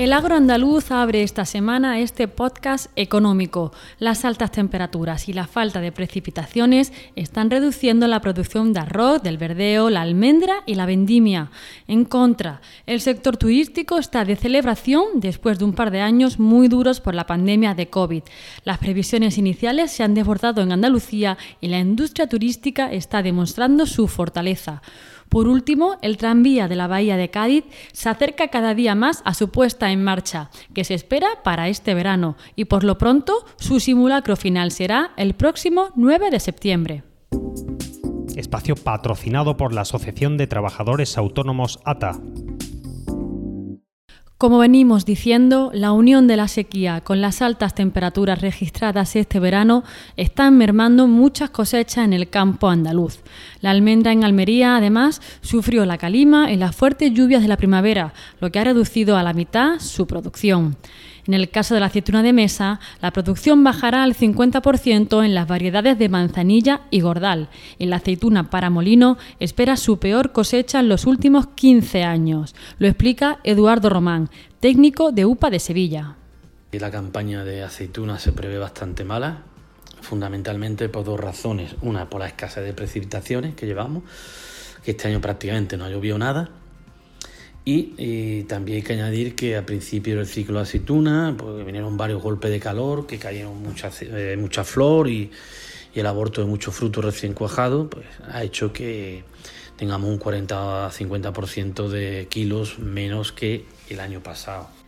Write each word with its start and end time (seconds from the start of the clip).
El 0.00 0.14
agro 0.14 0.34
andaluz 0.34 0.92
abre 0.92 1.22
esta 1.22 1.44
semana 1.44 2.00
este 2.00 2.26
podcast 2.26 2.90
económico. 2.96 3.70
Las 3.98 4.24
altas 4.24 4.50
temperaturas 4.50 5.28
y 5.28 5.34
la 5.34 5.46
falta 5.46 5.82
de 5.82 5.92
precipitaciones 5.92 6.90
están 7.16 7.50
reduciendo 7.50 8.06
la 8.06 8.22
producción 8.22 8.72
de 8.72 8.80
arroz, 8.80 9.22
del 9.22 9.36
verdeo, 9.36 9.90
la 9.90 10.00
almendra 10.00 10.62
y 10.64 10.76
la 10.76 10.86
vendimia. 10.86 11.50
En 11.86 12.06
contra, 12.06 12.62
el 12.86 13.02
sector 13.02 13.36
turístico 13.36 13.98
está 13.98 14.24
de 14.24 14.36
celebración 14.36 15.04
después 15.16 15.58
de 15.58 15.66
un 15.66 15.74
par 15.74 15.90
de 15.90 16.00
años 16.00 16.38
muy 16.38 16.68
duros 16.68 17.02
por 17.02 17.14
la 17.14 17.26
pandemia 17.26 17.74
de 17.74 17.90
COVID. 17.90 18.22
Las 18.64 18.78
previsiones 18.78 19.36
iniciales 19.36 19.90
se 19.90 20.02
han 20.02 20.14
desbordado 20.14 20.62
en 20.62 20.72
Andalucía 20.72 21.36
y 21.60 21.68
la 21.68 21.78
industria 21.78 22.26
turística 22.26 22.90
está 22.90 23.22
demostrando 23.22 23.84
su 23.84 24.08
fortaleza. 24.08 24.80
Por 25.30 25.46
último, 25.46 25.96
el 26.02 26.16
tranvía 26.16 26.66
de 26.66 26.74
la 26.74 26.88
Bahía 26.88 27.16
de 27.16 27.30
Cádiz 27.30 27.64
se 27.92 28.08
acerca 28.08 28.48
cada 28.48 28.74
día 28.74 28.96
más 28.96 29.22
a 29.24 29.32
su 29.32 29.50
puesta 29.50 29.89
en 29.92 30.02
marcha, 30.02 30.50
que 30.74 30.84
se 30.84 30.94
espera 30.94 31.28
para 31.44 31.68
este 31.68 31.94
verano, 31.94 32.36
y 32.56 32.66
por 32.66 32.84
lo 32.84 32.98
pronto 32.98 33.44
su 33.56 33.80
simulacro 33.80 34.36
final 34.36 34.70
será 34.70 35.12
el 35.16 35.34
próximo 35.34 35.90
9 35.96 36.30
de 36.30 36.40
septiembre. 36.40 37.02
Espacio 38.36 38.74
patrocinado 38.74 39.56
por 39.56 39.72
la 39.72 39.82
Asociación 39.82 40.36
de 40.36 40.46
Trabajadores 40.46 41.18
Autónomos 41.18 41.80
ATA. 41.84 42.18
Como 44.40 44.56
venimos 44.56 45.04
diciendo, 45.04 45.70
la 45.74 45.92
unión 45.92 46.26
de 46.26 46.38
la 46.38 46.48
sequía 46.48 47.02
con 47.02 47.20
las 47.20 47.42
altas 47.42 47.74
temperaturas 47.74 48.40
registradas 48.40 49.14
este 49.14 49.38
verano 49.38 49.84
están 50.16 50.56
mermando 50.56 51.06
muchas 51.06 51.50
cosechas 51.50 52.06
en 52.06 52.14
el 52.14 52.30
campo 52.30 52.70
andaluz. 52.70 53.18
La 53.60 53.68
almendra 53.68 54.12
en 54.12 54.24
Almería, 54.24 54.76
además, 54.76 55.20
sufrió 55.42 55.84
la 55.84 55.98
calima 55.98 56.50
y 56.50 56.56
las 56.56 56.74
fuertes 56.74 57.12
lluvias 57.12 57.42
de 57.42 57.48
la 57.48 57.58
primavera, 57.58 58.14
lo 58.40 58.50
que 58.50 58.58
ha 58.58 58.64
reducido 58.64 59.18
a 59.18 59.22
la 59.22 59.34
mitad 59.34 59.78
su 59.78 60.06
producción. 60.06 60.78
En 61.30 61.34
el 61.34 61.48
caso 61.48 61.74
de 61.74 61.80
la 61.80 61.86
aceituna 61.86 62.24
de 62.24 62.32
mesa, 62.32 62.80
la 63.00 63.12
producción 63.12 63.62
bajará 63.62 64.02
al 64.02 64.16
50% 64.16 65.24
en 65.24 65.32
las 65.32 65.46
variedades 65.46 65.96
de 65.96 66.08
manzanilla 66.08 66.80
y 66.90 67.02
gordal. 67.02 67.50
Y 67.78 67.86
la 67.86 67.96
aceituna 67.96 68.50
para 68.50 68.68
molino 68.68 69.16
espera 69.38 69.76
su 69.76 70.00
peor 70.00 70.32
cosecha 70.32 70.80
en 70.80 70.88
los 70.88 71.06
últimos 71.06 71.46
15 71.46 72.02
años. 72.02 72.56
Lo 72.80 72.88
explica 72.88 73.38
Eduardo 73.44 73.90
Román, 73.90 74.28
técnico 74.58 75.12
de 75.12 75.24
UPA 75.24 75.50
de 75.50 75.60
Sevilla. 75.60 76.16
La 76.72 76.90
campaña 76.90 77.44
de 77.44 77.62
aceituna 77.62 78.18
se 78.18 78.32
prevé 78.32 78.58
bastante 78.58 79.04
mala, 79.04 79.42
fundamentalmente 80.00 80.88
por 80.88 81.04
dos 81.04 81.20
razones. 81.20 81.76
Una, 81.82 82.10
por 82.10 82.22
la 82.22 82.26
escasez 82.26 82.64
de 82.64 82.72
precipitaciones 82.72 83.54
que 83.54 83.66
llevamos, 83.66 84.02
que 84.82 84.90
este 84.90 85.06
año 85.06 85.20
prácticamente 85.20 85.76
no 85.76 85.84
ha 85.84 85.90
llovido 85.90 86.18
nada 86.18 86.50
y, 87.64 88.42
también 88.44 88.76
hay 88.76 88.82
que 88.82 88.92
añadir 88.94 89.34
que 89.34 89.56
a 89.56 89.64
principio 89.64 90.16
del 90.16 90.26
ciclo 90.26 90.56
de 90.56 90.62
aceituna 90.62 91.34
pues, 91.36 91.64
vinieron 91.64 91.96
varios 91.96 92.22
golpes 92.22 92.50
de 92.50 92.58
calor, 92.58 93.06
que 93.06 93.18
cayeron 93.18 93.62
mucha, 93.62 93.90
eh, 94.00 94.36
mucha 94.38 94.64
flor 94.64 95.08
y, 95.08 95.30
y, 95.94 96.00
el 96.00 96.06
aborto 96.06 96.40
de 96.40 96.46
muchos 96.46 96.74
frutos 96.74 97.04
recién 97.04 97.34
cuajados, 97.34 97.88
pues 97.90 98.06
ha 98.32 98.42
hecho 98.42 98.72
que 98.72 99.24
tengamos 99.76 100.10
un 100.10 100.18
40 100.18 100.86
a 100.86 100.90
50% 100.90 101.88
de 101.88 102.26
kilos 102.28 102.78
menos 102.78 103.32
que 103.32 103.64
el 103.88 104.00
año 104.00 104.22
pasado. 104.22 104.79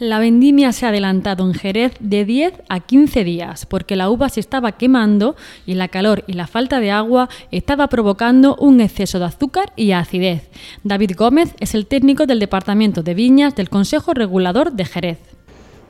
La 0.00 0.18
vendimia 0.18 0.72
se 0.72 0.86
ha 0.86 0.88
adelantado 0.88 1.44
en 1.44 1.52
Jerez 1.52 1.92
de 2.00 2.24
10 2.24 2.62
a 2.70 2.80
15 2.80 3.22
días 3.22 3.66
porque 3.66 3.96
la 3.96 4.08
uva 4.08 4.30
se 4.30 4.40
estaba 4.40 4.72
quemando 4.72 5.36
y 5.66 5.74
la 5.74 5.88
calor 5.88 6.24
y 6.26 6.32
la 6.32 6.46
falta 6.46 6.80
de 6.80 6.90
agua 6.90 7.28
estaba 7.50 7.86
provocando 7.88 8.56
un 8.56 8.80
exceso 8.80 9.18
de 9.18 9.26
azúcar 9.26 9.74
y 9.76 9.92
acidez. 9.92 10.48
David 10.84 11.10
Gómez 11.18 11.54
es 11.60 11.74
el 11.74 11.86
técnico 11.86 12.24
del 12.24 12.40
Departamento 12.40 13.02
de 13.02 13.12
Viñas 13.12 13.54
del 13.54 13.68
Consejo 13.68 14.14
Regulador 14.14 14.72
de 14.72 14.86
Jerez. 14.86 15.29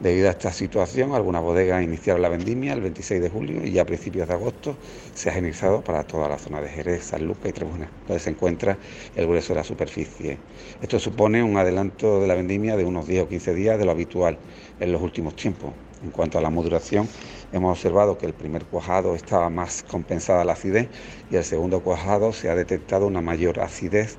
Debido 0.00 0.28
a 0.28 0.30
esta 0.30 0.50
situación, 0.50 1.14
algunas 1.14 1.42
bodegas 1.42 1.84
iniciaron 1.84 2.22
la 2.22 2.30
vendimia 2.30 2.72
el 2.72 2.80
26 2.80 3.20
de 3.20 3.28
julio 3.28 3.62
y 3.62 3.72
ya 3.72 3.82
a 3.82 3.84
principios 3.84 4.26
de 4.26 4.32
agosto 4.32 4.74
se 5.12 5.28
ha 5.28 5.36
iniciado 5.36 5.84
para 5.84 6.04
toda 6.04 6.26
la 6.26 6.38
zona 6.38 6.62
de 6.62 6.70
Jerez, 6.70 7.04
San 7.04 7.26
Lucas 7.26 7.50
y 7.50 7.52
Trebuna, 7.52 7.92
donde 8.08 8.18
se 8.18 8.30
encuentra 8.30 8.78
el 9.14 9.26
grueso 9.26 9.52
de 9.52 9.58
la 9.58 9.64
superficie. 9.64 10.38
Esto 10.80 10.98
supone 10.98 11.42
un 11.42 11.58
adelanto 11.58 12.18
de 12.18 12.26
la 12.26 12.34
vendimia 12.34 12.78
de 12.78 12.86
unos 12.86 13.06
10 13.06 13.24
o 13.24 13.28
15 13.28 13.52
días 13.52 13.78
de 13.78 13.84
lo 13.84 13.90
habitual 13.90 14.38
en 14.78 14.90
los 14.90 15.02
últimos 15.02 15.36
tiempos. 15.36 15.74
En 16.02 16.10
cuanto 16.12 16.38
a 16.38 16.40
la 16.40 16.48
maduración, 16.48 17.06
hemos 17.52 17.70
observado 17.70 18.16
que 18.16 18.24
el 18.24 18.32
primer 18.32 18.64
cuajado 18.64 19.14
estaba 19.14 19.50
más 19.50 19.82
compensada 19.82 20.46
la 20.46 20.54
acidez 20.54 20.88
y 21.28 21.36
el 21.36 21.44
segundo 21.44 21.82
cuajado 21.82 22.32
se 22.32 22.48
ha 22.48 22.54
detectado 22.54 23.06
una 23.06 23.20
mayor 23.20 23.60
acidez 23.60 24.16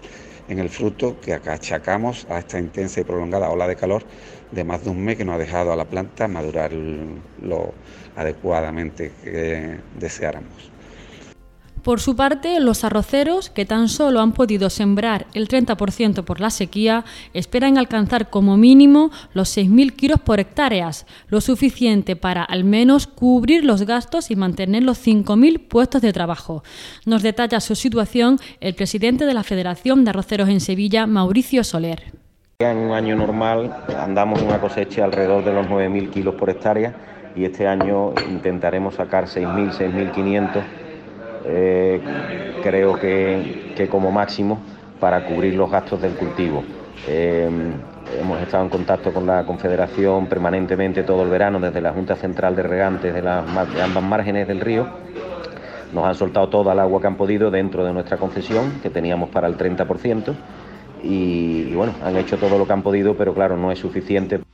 en 0.51 0.59
el 0.59 0.69
fruto 0.69 1.17
que 1.21 1.33
achacamos 1.33 2.27
a 2.29 2.39
esta 2.39 2.59
intensa 2.59 2.99
y 2.99 3.05
prolongada 3.05 3.49
ola 3.49 3.67
de 3.67 3.77
calor 3.77 4.03
de 4.51 4.65
más 4.65 4.83
de 4.83 4.89
un 4.89 5.01
mes 5.01 5.15
que 5.15 5.23
no 5.23 5.31
ha 5.33 5.37
dejado 5.37 5.71
a 5.71 5.77
la 5.77 5.85
planta 5.85 6.27
madurar 6.27 6.73
lo 6.73 7.73
adecuadamente 8.17 9.13
que 9.23 9.77
deseáramos. 9.97 10.73
Por 11.83 11.99
su 11.99 12.15
parte, 12.15 12.59
los 12.59 12.83
arroceros, 12.83 13.49
que 13.49 13.65
tan 13.65 13.89
solo 13.89 14.21
han 14.21 14.33
podido 14.33 14.69
sembrar 14.69 15.25
el 15.33 15.47
30% 15.47 16.23
por 16.23 16.39
la 16.39 16.51
sequía, 16.51 17.05
esperan 17.33 17.79
alcanzar 17.79 18.29
como 18.29 18.55
mínimo 18.55 19.09
los 19.33 19.57
6.000 19.57 19.93
kilos 19.93 20.19
por 20.19 20.39
hectáreas, 20.39 21.07
lo 21.27 21.41
suficiente 21.41 22.15
para 22.15 22.43
al 22.43 22.65
menos 22.65 23.07
cubrir 23.07 23.65
los 23.65 23.81
gastos 23.81 24.29
y 24.29 24.35
mantener 24.35 24.83
los 24.83 25.03
5.000 25.05 25.67
puestos 25.67 26.03
de 26.03 26.13
trabajo. 26.13 26.63
Nos 27.07 27.23
detalla 27.23 27.59
su 27.59 27.73
situación 27.73 28.39
el 28.59 28.75
presidente 28.75 29.25
de 29.25 29.33
la 29.33 29.43
Federación 29.43 30.03
de 30.03 30.11
Arroceros 30.11 30.49
en 30.49 30.59
Sevilla, 30.59 31.07
Mauricio 31.07 31.63
Soler. 31.63 32.13
En 32.59 32.77
un 32.77 32.91
año 32.91 33.15
normal 33.15 33.85
andamos 33.97 34.39
una 34.43 34.61
cosecha 34.61 35.03
alrededor 35.03 35.43
de 35.43 35.51
los 35.51 35.65
9.000 35.65 36.11
kilos 36.11 36.35
por 36.35 36.51
hectárea 36.51 36.95
y 37.35 37.45
este 37.45 37.67
año 37.67 38.13
intentaremos 38.29 38.95
sacar 38.95 39.25
6.000, 39.25 39.71
6.500, 39.71 40.63
eh, 41.45 42.01
creo 42.63 42.99
que, 42.99 43.87
como 43.89 44.11
máximo, 44.11 44.59
para 44.99 45.25
cubrir 45.25 45.55
los 45.55 45.69
gastos 45.69 46.01
del 46.01 46.13
cultivo. 46.13 46.63
Eh, 47.07 47.49
hemos 48.19 48.41
estado 48.41 48.63
en 48.63 48.69
contacto 48.69 49.11
con 49.11 49.25
la 49.25 49.43
Confederación 49.45 50.27
permanentemente 50.27 51.03
todo 51.03 51.23
el 51.23 51.29
verano, 51.29 51.59
desde 51.59 51.81
la 51.81 51.91
Junta 51.91 52.15
Central 52.15 52.55
de 52.55 52.63
Regantes 52.63 53.13
de, 53.13 53.21
las, 53.21 53.73
de 53.73 53.81
ambas 53.81 54.03
márgenes 54.03 54.47
del 54.47 54.59
río. 54.59 54.87
Nos 55.93 56.05
han 56.05 56.15
soltado 56.15 56.47
toda 56.49 56.73
el 56.73 56.79
agua 56.79 57.01
que 57.01 57.07
han 57.07 57.15
podido 57.15 57.51
dentro 57.51 57.83
de 57.83 57.91
nuestra 57.91 58.17
concesión, 58.17 58.79
que 58.81 58.89
teníamos 58.89 59.29
para 59.29 59.47
el 59.47 59.57
30% 59.57 60.33
y, 61.03 61.73
bueno, 61.73 61.93
han 62.03 62.15
hecho 62.17 62.37
todo 62.37 62.57
lo 62.57 62.65
que 62.65 62.73
han 62.73 62.83
podido, 62.83 63.15
pero 63.15 63.33
claro, 63.33 63.57
no 63.57 63.71
es 63.71 63.79
suficiente. 63.79 64.39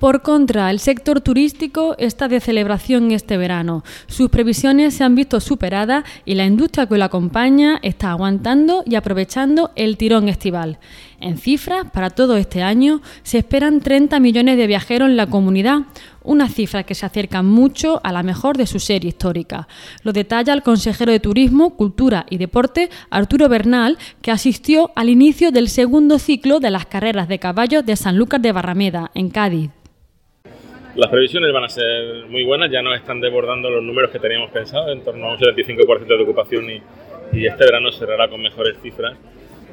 Por 0.00 0.22
contra, 0.22 0.70
el 0.70 0.80
sector 0.80 1.20
turístico 1.20 1.94
está 1.98 2.26
de 2.26 2.40
celebración 2.40 3.10
este 3.10 3.36
verano. 3.36 3.84
Sus 4.06 4.30
previsiones 4.30 4.94
se 4.94 5.04
han 5.04 5.14
visto 5.14 5.40
superadas 5.40 6.04
y 6.24 6.36
la 6.36 6.46
industria 6.46 6.86
que 6.86 6.96
lo 6.96 7.04
acompaña 7.04 7.78
está 7.82 8.12
aguantando 8.12 8.82
y 8.86 8.94
aprovechando 8.94 9.72
el 9.76 9.98
tirón 9.98 10.30
estival. 10.30 10.78
En 11.20 11.36
cifras, 11.36 11.90
para 11.92 12.08
todo 12.08 12.38
este 12.38 12.62
año 12.62 13.02
se 13.24 13.36
esperan 13.36 13.80
30 13.80 14.18
millones 14.20 14.56
de 14.56 14.66
viajeros 14.66 15.10
en 15.10 15.18
la 15.18 15.26
comunidad, 15.26 15.80
una 16.22 16.48
cifra 16.48 16.84
que 16.84 16.94
se 16.94 17.04
acerca 17.04 17.42
mucho 17.42 18.00
a 18.02 18.10
la 18.10 18.22
mejor 18.22 18.56
de 18.56 18.66
su 18.66 18.80
serie 18.80 19.10
histórica. 19.10 19.68
Lo 20.02 20.14
detalla 20.14 20.54
el 20.54 20.62
consejero 20.62 21.12
de 21.12 21.20
Turismo, 21.20 21.76
Cultura 21.76 22.24
y 22.30 22.38
Deporte, 22.38 22.88
Arturo 23.10 23.50
Bernal, 23.50 23.98
que 24.22 24.30
asistió 24.30 24.92
al 24.96 25.10
inicio 25.10 25.50
del 25.50 25.68
segundo 25.68 26.18
ciclo 26.18 26.58
de 26.58 26.70
las 26.70 26.86
carreras 26.86 27.28
de 27.28 27.38
caballos 27.38 27.84
de 27.84 27.96
San 27.96 28.16
Lucas 28.16 28.40
de 28.40 28.52
Barrameda, 28.52 29.10
en 29.14 29.28
Cádiz. 29.28 29.70
Las 31.00 31.08
previsiones 31.08 31.50
van 31.50 31.64
a 31.64 31.68
ser 31.70 32.26
muy 32.28 32.44
buenas, 32.44 32.70
ya 32.70 32.82
nos 32.82 32.94
están 32.94 33.22
desbordando 33.22 33.70
los 33.70 33.82
números 33.82 34.10
que 34.10 34.18
teníamos 34.18 34.50
pensado, 34.50 34.92
en 34.92 35.02
torno 35.02 35.28
a 35.28 35.32
un 35.32 35.38
75% 35.38 36.06
de 36.06 36.22
ocupación 36.22 36.70
y, 36.70 36.82
y, 37.32 37.46
este 37.46 37.64
verano 37.64 37.90
cerrará 37.90 38.28
con 38.28 38.42
mejores 38.42 38.76
cifras, 38.82 39.16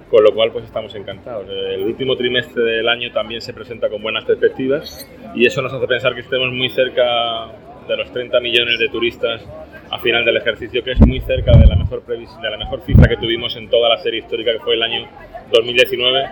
con 0.09 0.23
lo 0.23 0.33
cual 0.33 0.53
pues 0.53 0.63
estamos 0.63 0.95
encantados. 0.95 1.45
El 1.49 1.83
último 1.83 2.15
trimestre 2.15 2.63
del 2.63 2.87
año 2.87 3.11
también 3.11 3.41
se 3.41 3.53
presenta 3.53 3.89
con 3.89 4.01
buenas 4.01 4.23
perspectivas 4.23 5.05
y 5.35 5.45
eso 5.45 5.61
nos 5.61 5.73
hace 5.73 5.85
pensar 5.85 6.15
que 6.15 6.21
estemos 6.21 6.49
muy 6.53 6.69
cerca 6.69 7.51
de 7.89 7.97
los 7.97 8.09
30 8.13 8.39
millones 8.39 8.79
de 8.79 8.87
turistas 8.87 9.45
a 9.91 9.99
final 9.99 10.23
del 10.23 10.37
ejercicio, 10.37 10.81
que 10.81 10.93
es 10.93 10.99
muy 11.05 11.19
cerca 11.19 11.51
de 11.51 11.65
la 11.65 11.75
mejor 11.75 12.05
de 12.05 12.49
la 12.49 12.57
mejor 12.57 12.81
cifra 12.85 13.09
que 13.09 13.17
tuvimos 13.17 13.53
en 13.57 13.69
toda 13.69 13.89
la 13.89 13.97
serie 13.97 14.21
histórica, 14.21 14.53
que 14.53 14.59
fue 14.59 14.75
el 14.75 14.83
año 14.83 15.09
2019, 15.51 16.23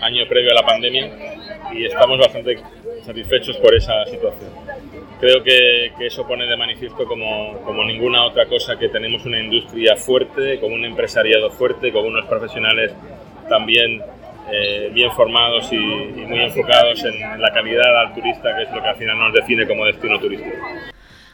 año 0.00 0.26
previo 0.26 0.52
a 0.52 0.54
la 0.54 0.66
pandemia, 0.66 1.10
y 1.74 1.84
estamos 1.84 2.18
bastante 2.18 2.58
satisfechos 3.08 3.56
por 3.56 3.74
esa 3.74 4.04
situación. 4.04 4.50
Creo 5.18 5.42
que, 5.42 5.92
que 5.98 6.06
eso 6.06 6.26
pone 6.26 6.46
de 6.46 6.56
manifiesto 6.56 7.06
como, 7.06 7.58
como, 7.64 7.82
ninguna 7.84 8.24
otra 8.24 8.46
cosa 8.46 8.78
que 8.78 8.88
tenemos 8.90 9.24
una 9.24 9.40
industria 9.40 9.96
fuerte, 9.96 10.60
con 10.60 10.72
un 10.72 10.84
empresariado 10.84 11.50
fuerte, 11.50 11.90
con 11.90 12.04
unos 12.04 12.26
profesionales 12.26 12.92
también 13.48 14.02
eh, 14.52 14.90
bien 14.92 15.10
formados 15.12 15.72
y, 15.72 15.76
y, 15.76 16.26
muy 16.26 16.40
enfocados 16.40 17.02
en 17.04 17.40
la 17.40 17.50
calidad 17.50 17.98
al 17.98 18.14
turista, 18.14 18.54
que 18.54 18.64
es 18.64 18.70
lo 18.72 18.82
que 18.82 18.88
al 18.88 18.96
final 18.96 19.18
nos 19.18 19.32
define 19.32 19.66
como 19.66 19.86
destino 19.86 20.20
turístico. 20.20 20.56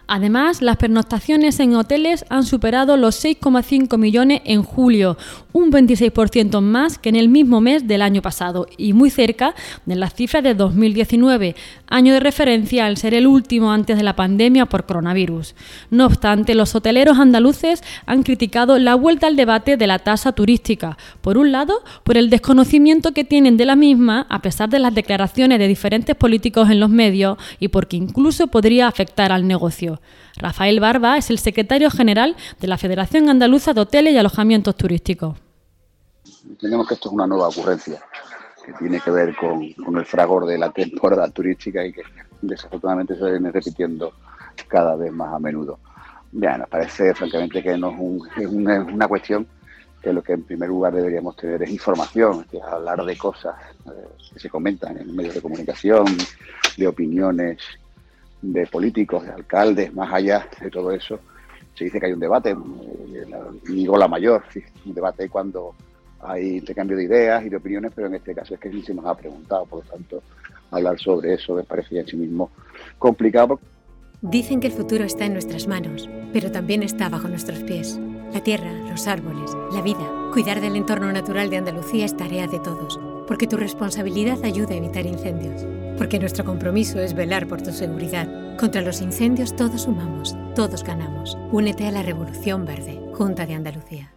Además, 0.06 0.60
las 0.60 0.76
pernoctaciones 0.76 1.60
en 1.60 1.74
hoteles 1.76 2.24
han 2.28 2.44
superado 2.44 2.96
los 2.96 3.24
6,5 3.24 3.96
millones 3.96 4.42
en 4.44 4.62
julio, 4.62 5.16
un 5.52 5.70
26% 5.70 6.60
más 6.60 6.98
que 6.98 7.08
en 7.08 7.16
el 7.16 7.28
mismo 7.28 7.60
mes 7.60 7.86
del 7.86 8.02
año 8.02 8.20
pasado 8.20 8.66
y 8.76 8.92
muy 8.92 9.08
cerca 9.08 9.54
de 9.86 9.96
las 9.96 10.14
cifras 10.14 10.42
de 10.42 10.54
2019, 10.54 11.56
año 11.86 12.12
de 12.12 12.20
referencia 12.20 12.86
al 12.86 12.96
ser 12.96 13.14
el 13.14 13.26
último 13.26 13.72
antes 13.72 13.96
de 13.96 14.02
la 14.02 14.16
pandemia 14.16 14.66
por 14.66 14.84
coronavirus. 14.84 15.54
No 15.90 16.06
obstante, 16.06 16.54
los 16.54 16.74
hoteleros 16.74 17.18
andaluces 17.18 17.82
han 18.04 18.24
criticado 18.24 18.78
la 18.78 18.96
vuelta 18.96 19.26
al 19.26 19.36
debate 19.36 19.76
de 19.76 19.86
la 19.86 20.00
tasa 20.00 20.32
turística, 20.32 20.98
por 21.20 21.38
un 21.38 21.52
lado, 21.52 21.82
por 22.02 22.16
el 22.16 22.30
desconocimiento 22.30 23.12
que 23.12 23.24
tienen 23.24 23.56
de 23.56 23.64
la 23.64 23.76
misma 23.76 24.26
a 24.28 24.42
pesar 24.42 24.68
de 24.68 24.80
las 24.80 24.94
declaraciones 24.94 25.58
de 25.58 25.68
diferentes 25.68 26.14
políticos 26.14 26.68
en 26.68 26.80
los 26.80 26.90
medios 26.90 27.38
y 27.58 27.68
porque 27.68 27.96
incluso 27.96 28.48
podría 28.48 28.88
afectar 28.88 29.32
al 29.32 29.46
negocio. 29.46 29.93
Rafael 30.36 30.80
Barba 30.80 31.16
es 31.16 31.30
el 31.30 31.38
secretario 31.38 31.90
general 31.90 32.36
de 32.60 32.66
la 32.66 32.78
Federación 32.78 33.28
Andaluza 33.28 33.72
de 33.72 33.80
Hoteles 33.80 34.14
y 34.14 34.18
Alojamientos 34.18 34.76
Turísticos. 34.76 35.36
Entendemos 36.48 36.86
que 36.86 36.94
esto 36.94 37.08
es 37.08 37.14
una 37.14 37.26
nueva 37.26 37.48
ocurrencia 37.48 38.00
que 38.64 38.72
tiene 38.74 39.00
que 39.00 39.10
ver 39.10 39.34
con, 39.36 39.62
el 39.62 40.06
fragor 40.06 40.46
de 40.46 40.58
la 40.58 40.70
temporada 40.70 41.28
turística 41.28 41.84
y 41.84 41.92
que 41.92 42.02
desafortunadamente 42.40 43.16
se 43.16 43.30
viene 43.30 43.50
repitiendo 43.50 44.12
cada 44.68 44.96
vez 44.96 45.12
más 45.12 45.34
a 45.34 45.38
menudo. 45.38 45.78
Ya, 46.32 46.58
nos 46.58 46.68
parece 46.68 47.14
francamente 47.14 47.62
que 47.62 47.76
no 47.76 47.90
es, 48.36 48.46
una, 48.46 49.06
cuestión 49.06 49.46
que 50.02 50.12
lo 50.12 50.22
que 50.22 50.32
en 50.32 50.42
primer 50.42 50.68
lugar 50.68 50.94
deberíamos 50.94 51.36
tener 51.36 51.62
es 51.62 51.70
información, 51.70 52.46
es 52.50 52.62
hablar 52.62 53.04
de 53.04 53.16
cosas 53.16 53.54
eh, 53.86 54.08
que 54.32 54.40
se 54.40 54.50
comentan 54.50 54.98
en 54.98 55.14
medios 55.14 55.34
de 55.34 55.42
comunicación, 55.42 56.06
de 56.76 56.86
opiniones 56.86 57.58
de 58.52 58.66
políticos, 58.66 59.24
de 59.24 59.30
alcaldes, 59.30 59.94
más 59.94 60.12
allá 60.12 60.46
de 60.60 60.70
todo 60.70 60.90
eso, 60.92 61.18
se 61.74 61.84
dice 61.84 61.98
que 61.98 62.06
hay 62.06 62.12
un 62.12 62.20
debate, 62.20 62.50
eh, 62.50 63.26
digo 63.66 63.96
la 63.96 64.08
mayor, 64.08 64.42
un 64.84 64.94
debate 64.94 65.28
cuando 65.28 65.74
hay 66.20 66.58
intercambio 66.58 66.96
de 66.96 67.04
ideas 67.04 67.44
y 67.44 67.48
de 67.48 67.56
opiniones, 67.56 67.92
pero 67.94 68.06
en 68.08 68.14
este 68.14 68.34
caso 68.34 68.54
es 68.54 68.60
que 68.60 68.68
ni 68.68 68.82
se 68.82 68.94
nos 68.94 69.04
ha 69.06 69.14
preguntado, 69.14 69.66
por 69.66 69.84
lo 69.84 69.90
tanto, 69.90 70.22
hablar 70.70 70.98
sobre 70.98 71.34
eso 71.34 71.54
me 71.54 71.64
parece 71.64 71.98
en 71.98 72.06
sí 72.06 72.16
mismo 72.16 72.50
complicado. 72.98 73.58
Dicen 74.20 74.60
que 74.60 74.68
el 74.68 74.72
futuro 74.72 75.04
está 75.04 75.26
en 75.26 75.34
nuestras 75.34 75.66
manos, 75.66 76.08
pero 76.32 76.50
también 76.50 76.82
está 76.82 77.08
bajo 77.08 77.28
nuestros 77.28 77.62
pies. 77.62 78.00
La 78.32 78.42
tierra, 78.42 78.72
los 78.88 79.06
árboles, 79.06 79.52
la 79.72 79.82
vida. 79.82 80.30
Cuidar 80.32 80.60
del 80.60 80.76
entorno 80.76 81.12
natural 81.12 81.50
de 81.50 81.58
Andalucía 81.58 82.06
es 82.06 82.16
tarea 82.16 82.46
de 82.46 82.58
todos, 82.58 82.98
porque 83.28 83.46
tu 83.46 83.56
responsabilidad 83.56 84.42
ayuda 84.44 84.74
a 84.74 84.78
evitar 84.78 85.04
incendios 85.04 85.66
porque 85.96 86.18
nuestro 86.18 86.44
compromiso 86.44 87.00
es 87.00 87.14
velar 87.14 87.46
por 87.46 87.62
tu 87.62 87.72
seguridad. 87.72 88.28
Contra 88.58 88.82
los 88.82 89.00
incendios 89.00 89.56
todos 89.56 89.82
sumamos, 89.82 90.36
todos 90.54 90.84
ganamos. 90.84 91.36
Únete 91.50 91.86
a 91.86 91.90
la 91.90 92.02
Revolución 92.02 92.64
Verde, 92.64 93.00
Junta 93.12 93.46
de 93.46 93.54
Andalucía 93.54 94.14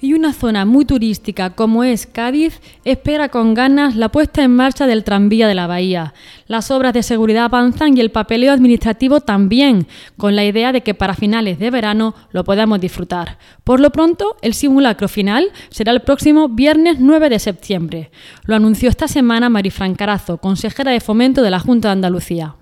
y 0.00 0.12
una 0.12 0.32
zona 0.32 0.64
muy 0.64 0.84
turística 0.84 1.50
como 1.50 1.84
es 1.84 2.06
Cádiz 2.06 2.60
espera 2.84 3.28
con 3.28 3.54
ganas 3.54 3.96
la 3.96 4.10
puesta 4.10 4.42
en 4.42 4.54
marcha 4.54 4.86
del 4.86 5.04
tranvía 5.04 5.48
de 5.48 5.54
la 5.54 5.66
bahía. 5.66 6.14
Las 6.46 6.70
obras 6.70 6.92
de 6.92 7.02
seguridad 7.02 7.44
avanzan 7.44 7.96
y 7.96 8.00
el 8.00 8.10
papeleo 8.10 8.52
administrativo 8.52 9.20
también, 9.20 9.86
con 10.16 10.36
la 10.36 10.44
idea 10.44 10.72
de 10.72 10.82
que 10.82 10.94
para 10.94 11.14
finales 11.14 11.58
de 11.58 11.70
verano 11.70 12.14
lo 12.30 12.44
podamos 12.44 12.80
disfrutar. 12.80 13.38
Por 13.64 13.80
lo 13.80 13.90
pronto, 13.90 14.36
el 14.42 14.54
simulacro 14.54 15.08
final 15.08 15.50
será 15.70 15.92
el 15.92 16.02
próximo 16.02 16.48
viernes 16.48 16.98
9 17.00 17.30
de 17.30 17.38
septiembre. 17.38 18.10
Lo 18.44 18.54
anunció 18.54 18.88
esta 18.88 19.08
semana 19.08 19.48
Marifran 19.48 19.94
Carazo, 19.94 20.38
consejera 20.38 20.92
de 20.92 21.00
fomento 21.00 21.42
de 21.42 21.50
la 21.50 21.60
Junta 21.60 21.88
de 21.88 21.92
Andalucía. 21.92 22.56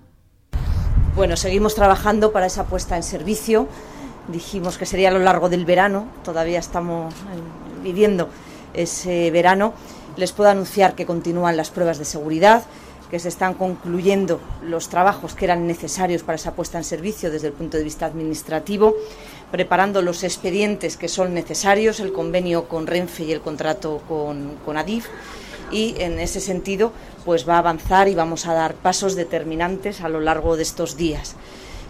Bueno, 1.15 1.37
seguimos 1.37 1.75
trabajando 1.75 2.33
para 2.33 2.47
esa 2.47 2.65
puesta 2.65 2.97
en 2.97 3.03
servicio 3.03 3.69
dijimos 4.27 4.77
que 4.77 4.85
sería 4.85 5.09
a 5.09 5.11
lo 5.11 5.19
largo 5.19 5.47
del 5.47 5.63
verano, 5.63 6.07
todavía 6.23 6.59
estamos 6.59 7.13
viviendo 7.81 8.27
ese 8.73 9.31
verano. 9.31 9.73
Les 10.17 10.33
puedo 10.33 10.49
anunciar 10.49 10.93
que 10.93 11.05
continúan 11.05 11.55
las 11.55 11.69
pruebas 11.69 11.99
de 11.99 12.05
seguridad, 12.05 12.63
que 13.09 13.19
se 13.19 13.29
están 13.29 13.53
concluyendo 13.53 14.41
los 14.61 14.89
trabajos 14.89 15.35
que 15.35 15.45
eran 15.45 15.67
necesarios 15.67 16.23
para 16.23 16.35
esa 16.35 16.53
puesta 16.53 16.77
en 16.77 16.83
servicio 16.83 17.31
desde 17.31 17.47
el 17.47 17.53
punto 17.53 17.77
de 17.77 17.83
vista 17.83 18.07
administrativo, 18.07 18.95
preparando 19.51 20.01
los 20.01 20.23
expedientes 20.23 20.97
que 20.97 21.07
son 21.07 21.33
necesarios, 21.33 21.99
el 21.99 22.11
convenio 22.11 22.67
con 22.67 22.87
Renfe 22.87 23.23
y 23.23 23.31
el 23.31 23.41
contrato 23.41 24.01
con, 24.07 24.55
con 24.65 24.75
Adif 24.75 25.07
y 25.71 25.95
en 25.99 26.19
ese 26.19 26.39
sentido 26.39 26.91
pues 27.25 27.47
va 27.47 27.55
a 27.55 27.59
avanzar 27.59 28.07
y 28.07 28.15
vamos 28.15 28.45
a 28.45 28.53
dar 28.53 28.75
pasos 28.75 29.15
determinantes 29.15 30.01
a 30.01 30.09
lo 30.09 30.19
largo 30.19 30.57
de 30.57 30.63
estos 30.63 30.97
días. 30.97 31.35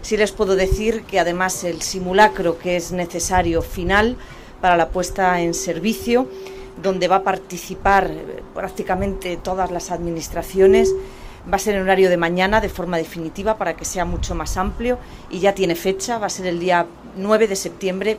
Sí 0.02 0.16
les 0.16 0.32
puedo 0.32 0.56
decir 0.56 1.02
que 1.02 1.18
además 1.18 1.64
el 1.64 1.82
simulacro 1.82 2.58
que 2.58 2.76
es 2.76 2.92
necesario 2.92 3.60
final 3.62 4.16
para 4.60 4.76
la 4.76 4.88
puesta 4.88 5.40
en 5.40 5.52
servicio, 5.52 6.28
donde 6.82 7.08
va 7.08 7.16
a 7.16 7.22
participar 7.24 8.10
eh, 8.10 8.42
prácticamente 8.54 9.36
todas 9.36 9.70
las 9.70 9.90
administraciones, 9.90 10.94
va 11.50 11.56
a 11.56 11.58
ser 11.58 11.74
en 11.74 11.82
horario 11.82 12.10
de 12.10 12.16
mañana 12.16 12.60
de 12.60 12.68
forma 12.68 12.98
definitiva 12.98 13.56
para 13.56 13.76
que 13.76 13.84
sea 13.84 14.04
mucho 14.04 14.34
más 14.34 14.56
amplio 14.56 14.98
y 15.30 15.40
ya 15.40 15.54
tiene 15.54 15.74
fecha, 15.74 16.18
va 16.18 16.26
a 16.26 16.30
ser 16.30 16.46
el 16.46 16.60
día 16.60 16.86
9 17.16 17.48
de 17.48 17.56
septiembre 17.56 18.18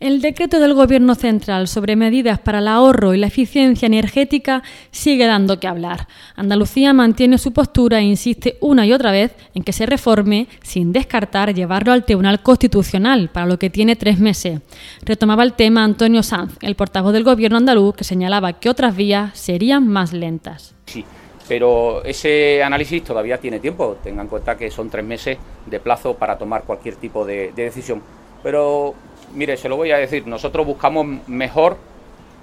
El 0.00 0.22
decreto 0.22 0.60
del 0.60 0.72
Gobierno 0.72 1.14
central 1.14 1.68
sobre 1.68 1.94
medidas 1.94 2.38
para 2.38 2.60
el 2.60 2.68
ahorro 2.68 3.12
y 3.12 3.18
la 3.18 3.26
eficiencia 3.26 3.84
energética 3.84 4.62
sigue 4.90 5.26
dando 5.26 5.60
que 5.60 5.68
hablar. 5.68 6.08
Andalucía 6.36 6.94
mantiene 6.94 7.36
su 7.36 7.52
postura 7.52 7.98
e 7.98 8.04
insiste 8.04 8.56
una 8.62 8.86
y 8.86 8.94
otra 8.94 9.12
vez 9.12 9.36
en 9.54 9.62
que 9.62 9.74
se 9.74 9.84
reforme 9.84 10.48
sin 10.62 10.94
descartar 10.94 11.52
llevarlo 11.52 11.92
al 11.92 12.06
Tribunal 12.06 12.42
Constitucional, 12.42 13.28
para 13.28 13.44
lo 13.44 13.58
que 13.58 13.68
tiene 13.68 13.94
tres 13.94 14.18
meses. 14.18 14.62
Retomaba 15.02 15.42
el 15.42 15.52
tema 15.52 15.84
Antonio 15.84 16.22
Sanz, 16.22 16.56
el 16.62 16.76
portavoz 16.76 17.12
del 17.12 17.24
Gobierno 17.24 17.58
andaluz, 17.58 17.94
que 17.94 18.04
señalaba 18.04 18.54
que 18.54 18.70
otras 18.70 18.96
vías 18.96 19.38
serían 19.38 19.86
más 19.86 20.14
lentas. 20.14 20.74
Sí, 20.86 21.04
pero 21.46 22.02
ese 22.04 22.62
análisis 22.62 23.04
todavía 23.04 23.36
tiene 23.36 23.60
tiempo. 23.60 23.98
Tengan 24.02 24.24
en 24.24 24.30
cuenta 24.30 24.56
que 24.56 24.70
son 24.70 24.88
tres 24.88 25.04
meses 25.04 25.36
de 25.66 25.78
plazo 25.78 26.14
para 26.14 26.38
tomar 26.38 26.64
cualquier 26.64 26.96
tipo 26.96 27.26
de, 27.26 27.52
de 27.54 27.64
decisión. 27.64 28.00
Pero 28.42 28.94
mire, 29.34 29.56
se 29.56 29.68
lo 29.68 29.76
voy 29.76 29.92
a 29.92 29.98
decir, 29.98 30.26
nosotros 30.26 30.66
buscamos 30.66 31.06
mejor 31.26 31.76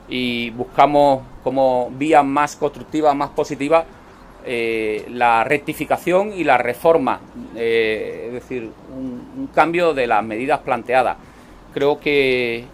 y 0.10 0.50
buscamos 0.52 1.22
como 1.44 1.92
vía 1.98 2.24
más 2.24 2.56
constructiva, 2.56 3.14
más 3.14 3.30
positiva, 3.30 3.86
eh, 4.46 5.06
la 5.10 5.44
rectificación 5.44 6.32
y 6.34 6.44
la 6.44 6.58
reforma, 6.58 7.20
eh, 7.56 8.26
es 8.28 8.34
decir, 8.34 8.72
un, 8.96 9.50
cambio 9.54 9.94
de 9.94 10.08
las 10.08 10.24
medidas 10.24 10.60
planteadas. 10.60 11.18
Creo 11.74 12.00
que, 12.00 12.66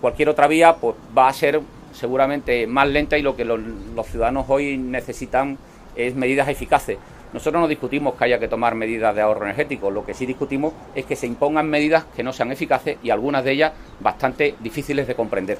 cualquier 0.00 0.28
otra 0.28 0.46
vía 0.46 0.76
pues, 0.76 0.96
va 1.16 1.28
a 1.28 1.32
ser 1.32 1.60
seguramente 1.92 2.66
más 2.66 2.88
lenta 2.88 3.16
y 3.18 3.22
lo 3.22 3.36
que 3.36 3.44
los 3.44 4.06
ciudadanos 4.06 4.46
hoy 4.48 4.76
necesitan 4.76 5.58
es 5.96 6.14
medidas 6.14 6.48
eficaces. 6.48 6.98
Nosotros 7.34 7.60
no 7.60 7.66
discutimos 7.66 8.14
que 8.14 8.26
haya 8.26 8.38
que 8.38 8.46
tomar 8.46 8.76
medidas 8.76 9.12
de 9.12 9.20
ahorro 9.20 9.44
energético, 9.44 9.90
lo 9.90 10.06
que 10.06 10.14
sí 10.14 10.24
discutimos 10.24 10.72
es 10.94 11.04
que 11.04 11.16
se 11.16 11.26
impongan 11.26 11.68
medidas 11.68 12.04
que 12.14 12.22
no 12.22 12.32
sean 12.32 12.52
eficaces 12.52 12.96
y 13.02 13.10
algunas 13.10 13.42
de 13.42 13.50
ellas 13.50 13.72
bastante 13.98 14.54
difíciles 14.60 15.08
de 15.08 15.16
comprender. 15.16 15.58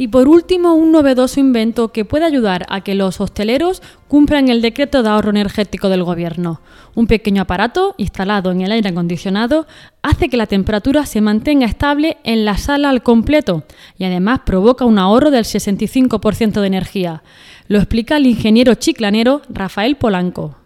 Y 0.00 0.08
por 0.08 0.28
último, 0.28 0.72
un 0.72 0.92
novedoso 0.92 1.40
invento 1.40 1.92
que 1.92 2.06
puede 2.06 2.24
ayudar 2.24 2.64
a 2.70 2.80
que 2.80 2.94
los 2.94 3.20
hosteleros 3.20 3.82
cumplan 4.08 4.48
el 4.48 4.62
decreto 4.62 5.02
de 5.02 5.10
ahorro 5.10 5.28
energético 5.28 5.90
del 5.90 6.04
gobierno. 6.04 6.62
Un 6.94 7.06
pequeño 7.06 7.42
aparato 7.42 7.94
instalado 7.98 8.50
en 8.50 8.62
el 8.62 8.72
aire 8.72 8.88
acondicionado 8.88 9.66
hace 10.00 10.30
que 10.30 10.38
la 10.38 10.46
temperatura 10.46 11.04
se 11.04 11.20
mantenga 11.20 11.66
estable 11.66 12.16
en 12.24 12.46
la 12.46 12.56
sala 12.56 12.88
al 12.88 13.02
completo 13.02 13.64
y 13.98 14.04
además 14.04 14.40
provoca 14.46 14.86
un 14.86 14.98
ahorro 14.98 15.30
del 15.30 15.44
65% 15.44 16.62
de 16.62 16.66
energía. 16.66 17.22
Lo 17.68 17.76
explica 17.76 18.16
el 18.16 18.26
ingeniero 18.26 18.76
chiclanero 18.76 19.42
Rafael 19.50 19.96
Polanco 19.96 20.56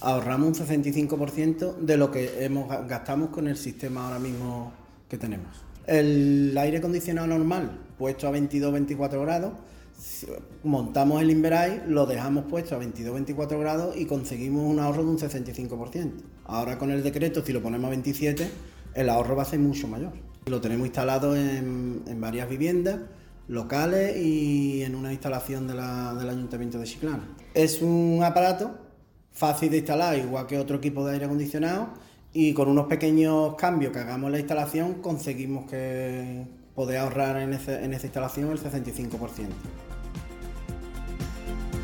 ahorramos 0.00 0.60
un 0.60 0.66
65% 0.66 1.78
de 1.78 1.96
lo 1.96 2.12
que 2.12 2.44
hemos, 2.44 2.68
gastamos 2.86 3.30
con 3.30 3.48
el 3.48 3.56
sistema 3.56 4.04
ahora 4.04 4.20
mismo 4.20 4.72
que 5.08 5.18
tenemos. 5.18 5.67
El 5.88 6.54
aire 6.58 6.78
acondicionado 6.78 7.26
normal, 7.26 7.78
puesto 7.96 8.28
a 8.28 8.30
22-24 8.30 9.22
grados, 9.22 9.52
montamos 10.62 11.22
el 11.22 11.30
Inverai, 11.30 11.84
lo 11.88 12.04
dejamos 12.04 12.44
puesto 12.44 12.76
a 12.76 12.78
22-24 12.78 13.58
grados 13.58 13.96
y 13.96 14.04
conseguimos 14.04 14.70
un 14.70 14.80
ahorro 14.80 15.02
de 15.02 15.08
un 15.08 15.18
65%. 15.18 16.12
Ahora 16.44 16.76
con 16.76 16.90
el 16.90 17.02
decreto, 17.02 17.42
si 17.42 17.54
lo 17.54 17.62
ponemos 17.62 17.86
a 17.86 17.90
27, 17.90 18.50
el 18.92 19.08
ahorro 19.08 19.34
va 19.34 19.44
a 19.44 19.46
ser 19.46 19.60
mucho 19.60 19.88
mayor. 19.88 20.12
Lo 20.44 20.60
tenemos 20.60 20.86
instalado 20.86 21.34
en, 21.34 22.02
varias 22.20 22.50
viviendas 22.50 23.00
locales 23.48 24.14
y 24.18 24.82
en 24.82 24.94
una 24.94 25.10
instalación 25.10 25.66
del 25.66 25.80
Ayuntamiento 25.80 26.78
de 26.78 26.84
Chiclana. 26.84 27.34
Es 27.54 27.80
un 27.80 28.20
aparato 28.22 28.76
fácil 29.32 29.70
de 29.70 29.78
instalar, 29.78 30.18
igual 30.18 30.46
que 30.46 30.58
otro 30.58 30.76
equipo 30.76 31.06
de 31.06 31.14
aire 31.14 31.24
acondicionado, 31.24 31.88
y 32.32 32.52
con 32.52 32.68
unos 32.68 32.86
pequeños 32.86 33.54
cambios 33.56 33.92
que 33.92 34.00
hagamos 34.00 34.28
en 34.28 34.32
la 34.32 34.38
instalación 34.38 34.94
conseguimos 34.94 35.70
que 35.70 36.44
poder 36.74 36.98
ahorrar 36.98 37.36
en, 37.38 37.52
esa 37.54 37.82
instalación 38.06 38.50
el 38.50 38.60
65%. 38.60 39.48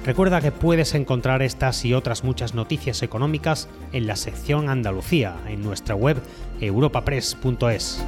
Recuerda 0.05 0.43
que 0.43 0.53
puedes 0.53 0.95
encontrar 0.95 1.41
estas 1.41 1.85
y 1.87 1.95
otras 1.95 2.25
muchas 2.25 2.55
noticias 2.55 3.03
económicas 3.03 3.69
en 3.93 4.07
la 4.07 4.17
sección 4.17 4.69
Andalucía, 4.69 5.35
en 5.49 5.63
nuestra 5.63 5.95
web 5.95 6.19
europapress.es. 6.61 8.05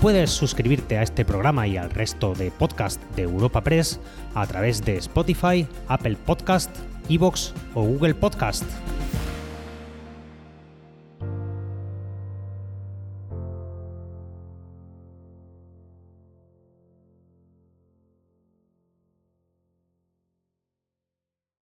Puedes 0.00 0.30
suscribirte 0.30 0.98
a 0.98 1.02
este 1.02 1.24
programa 1.24 1.68
y 1.68 1.76
al 1.76 1.90
resto 1.90 2.34
de 2.34 2.50
podcast 2.50 3.00
de 3.14 3.22
Europa 3.22 3.62
Press 3.62 4.00
a 4.34 4.46
través 4.46 4.84
de 4.84 4.96
Spotify, 4.96 5.68
Apple 5.86 6.16
Podcast, 6.16 6.70
Evox 7.08 7.54
o 7.74 7.82
Google 7.82 8.14
Podcast. 8.14 8.64